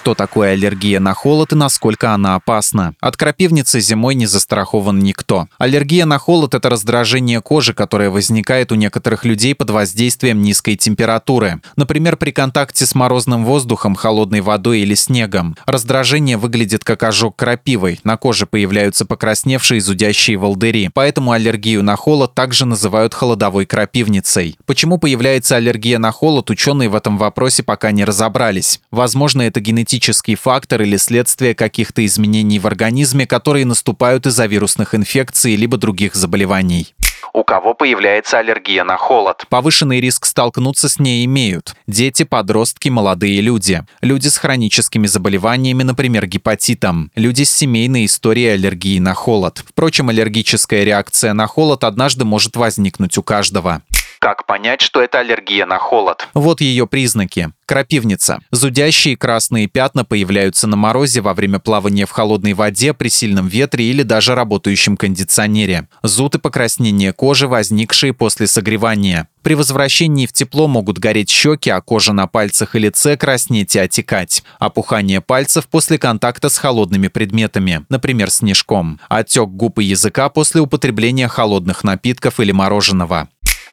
Что 0.00 0.14
такое 0.14 0.52
аллергия 0.52 0.98
на 0.98 1.12
холод 1.12 1.52
и 1.52 1.56
насколько 1.56 2.14
она 2.14 2.34
опасна. 2.34 2.94
От 3.00 3.18
крапивницы 3.18 3.80
зимой 3.80 4.14
не 4.14 4.24
застрахован 4.24 4.98
никто. 4.98 5.46
Аллергия 5.58 6.06
на 6.06 6.16
холод– 6.16 6.54
это 6.54 6.70
раздражение 6.70 7.42
кожи, 7.42 7.74
которое 7.74 8.08
возникает 8.08 8.72
у 8.72 8.76
некоторых 8.76 9.26
людей 9.26 9.54
под 9.54 9.68
воздействием 9.68 10.40
низкой 10.40 10.76
температуры. 10.76 11.60
Например, 11.76 12.16
при 12.16 12.30
контакте 12.30 12.86
с 12.86 12.94
морозным 12.94 13.44
воздухом, 13.44 13.94
холодной 13.94 14.40
водой 14.40 14.80
или 14.80 14.94
снегом. 14.94 15.54
Раздражение 15.66 16.38
выглядит 16.38 16.82
как 16.82 17.02
ожог 17.02 17.36
крапивой. 17.36 18.00
На 18.02 18.16
коже 18.16 18.46
появляются 18.46 19.04
покрасневшие 19.04 19.82
зудящие 19.82 20.38
волдыри. 20.38 20.88
Поэтому 20.94 21.32
аллергию 21.32 21.82
на 21.82 21.96
холод 21.96 22.34
также 22.34 22.64
называют 22.64 23.12
холодовой 23.12 23.66
крапивницей. 23.66 24.56
Почему 24.64 24.96
появляется 24.96 25.56
аллергия 25.56 25.98
на 25.98 26.10
холод, 26.10 26.48
ученые 26.48 26.88
в 26.88 26.94
этом 26.94 27.18
вопросе 27.18 27.62
пока 27.62 27.90
не 27.92 28.06
разобрались. 28.06 28.80
Возможно, 28.90 29.42
это 29.42 29.60
генетически 29.60 29.89
генетический 29.90 30.36
фактор 30.36 30.82
или 30.82 30.96
следствие 30.96 31.54
каких-то 31.54 32.04
изменений 32.06 32.60
в 32.60 32.66
организме, 32.66 33.26
которые 33.26 33.64
наступают 33.64 34.26
из-за 34.26 34.46
вирусных 34.46 34.94
инфекций 34.94 35.56
либо 35.56 35.76
других 35.76 36.14
заболеваний 36.14 36.94
у 37.32 37.44
кого 37.44 37.74
появляется 37.74 38.38
аллергия 38.38 38.82
на 38.82 38.96
холод. 38.96 39.44
Повышенный 39.48 40.00
риск 40.00 40.26
столкнуться 40.26 40.88
с 40.88 40.98
ней 40.98 41.24
имеют 41.26 41.74
дети, 41.86 42.24
подростки, 42.24 42.88
молодые 42.88 43.40
люди, 43.40 43.84
люди 44.02 44.28
с 44.28 44.36
хроническими 44.36 45.06
заболеваниями, 45.06 45.82
например, 45.82 46.26
гепатитом, 46.26 47.10
люди 47.14 47.44
с 47.44 47.52
семейной 47.52 48.06
историей 48.06 48.48
аллергии 48.48 48.98
на 48.98 49.14
холод. 49.14 49.62
Впрочем, 49.68 50.08
аллергическая 50.08 50.82
реакция 50.82 51.32
на 51.32 51.46
холод 51.46 51.84
однажды 51.84 52.24
может 52.24 52.56
возникнуть 52.56 53.16
у 53.16 53.22
каждого. 53.22 53.82
Как 54.20 54.44
понять, 54.44 54.82
что 54.82 55.00
это 55.00 55.20
аллергия 55.20 55.64
на 55.64 55.78
холод? 55.78 56.28
Вот 56.34 56.60
ее 56.60 56.86
признаки. 56.86 57.54
Крапивница. 57.64 58.40
Зудящие 58.50 59.16
красные 59.16 59.66
пятна 59.66 60.04
появляются 60.04 60.66
на 60.66 60.76
морозе 60.76 61.22
во 61.22 61.32
время 61.32 61.58
плавания 61.58 62.04
в 62.04 62.10
холодной 62.10 62.52
воде 62.52 62.92
при 62.92 63.08
сильном 63.08 63.48
ветре 63.48 63.86
или 63.86 64.02
даже 64.02 64.34
работающем 64.34 64.98
кондиционере. 64.98 65.88
Зуд 66.02 66.34
и 66.34 66.38
покраснение 66.38 67.14
кожи, 67.14 67.48
возникшие 67.48 68.12
после 68.12 68.46
согревания. 68.46 69.26
При 69.42 69.54
возвращении 69.54 70.26
в 70.26 70.32
тепло 70.32 70.68
могут 70.68 70.98
гореть 70.98 71.30
щеки, 71.30 71.70
а 71.70 71.80
кожа 71.80 72.12
на 72.12 72.26
пальцах 72.26 72.74
и 72.74 72.78
лице 72.78 73.16
краснеть 73.16 73.74
и 73.74 73.78
отекать. 73.78 74.42
Опухание 74.58 75.22
пальцев 75.22 75.66
после 75.66 75.96
контакта 75.96 76.50
с 76.50 76.58
холодными 76.58 77.08
предметами, 77.08 77.86
например, 77.88 78.30
снежком. 78.30 79.00
Отек 79.08 79.48
губ 79.48 79.78
и 79.78 79.84
языка 79.84 80.28
после 80.28 80.60
употребления 80.60 81.26
холодных 81.26 81.84
напитков 81.84 82.38
или 82.38 82.52
мороженого. 82.52 83.28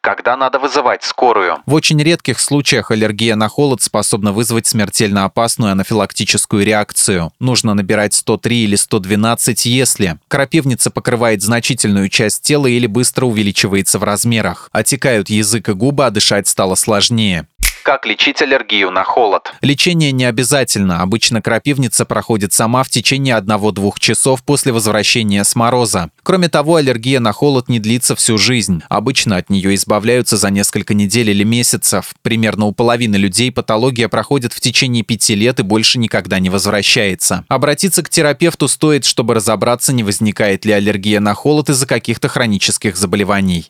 Когда 0.07 0.37
надо 0.37 0.57
вызывать 0.57 1.03
скорую? 1.03 1.57
В 1.65 1.73
очень 1.73 2.01
редких 2.01 2.39
случаях 2.39 2.91
аллергия 2.91 3.35
на 3.35 3.49
холод 3.49 3.81
способна 3.81 4.31
вызвать 4.31 4.65
смертельно 4.65 5.25
опасную 5.25 5.73
анафилактическую 5.73 6.65
реакцию. 6.65 7.33
Нужно 7.41 7.73
набирать 7.73 8.13
103 8.13 8.63
или 8.63 8.77
112, 8.77 9.65
если 9.65 10.17
крапивница 10.29 10.91
покрывает 10.91 11.41
значительную 11.41 12.07
часть 12.07 12.41
тела 12.41 12.67
или 12.67 12.87
быстро 12.87 13.25
увеличивается 13.25 13.99
в 13.99 14.05
размерах. 14.05 14.69
Отекают 14.71 15.29
язык 15.29 15.67
и 15.67 15.73
губы, 15.73 16.05
а 16.05 16.09
дышать 16.09 16.47
стало 16.47 16.75
сложнее. 16.75 17.45
Как 17.87 18.05
лечить 18.05 18.41
аллергию 18.41 18.91
на 18.91 19.05
холод? 19.05 19.53
Лечение 19.61 20.11
не 20.11 20.25
обязательно. 20.25 21.01
Обычно 21.01 21.41
крапивница 21.41 22.03
проходит 22.03 22.51
сама 22.51 22.83
в 22.83 22.89
течение 22.89 23.37
1-2 23.37 23.93
часов 23.97 24.43
после 24.43 24.73
возвращения 24.73 25.45
с 25.45 25.55
мороза. 25.55 26.09
Кроме 26.21 26.49
того, 26.49 26.75
аллергия 26.75 27.21
на 27.21 27.31
холод 27.31 27.69
не 27.69 27.79
длится 27.79 28.17
всю 28.17 28.37
жизнь. 28.37 28.83
Обычно 28.89 29.37
от 29.37 29.49
нее 29.49 29.73
избавляются 29.73 30.35
за 30.35 30.49
несколько 30.49 30.93
недель 30.93 31.29
или 31.29 31.45
месяцев. 31.45 32.13
Примерно 32.23 32.65
у 32.65 32.73
половины 32.73 33.15
людей 33.15 33.53
патология 33.53 34.09
проходит 34.09 34.51
в 34.51 34.59
течение 34.59 35.03
5 35.03 35.29
лет 35.29 35.61
и 35.61 35.63
больше 35.63 35.97
никогда 35.97 36.39
не 36.39 36.49
возвращается. 36.49 37.45
Обратиться 37.47 38.03
к 38.03 38.09
терапевту 38.09 38.67
стоит, 38.67 39.05
чтобы 39.05 39.35
разобраться, 39.35 39.93
не 39.93 40.03
возникает 40.03 40.65
ли 40.65 40.73
аллергия 40.73 41.21
на 41.21 41.33
холод 41.33 41.69
из-за 41.69 41.87
каких-то 41.87 42.27
хронических 42.27 42.97
заболеваний. 42.97 43.69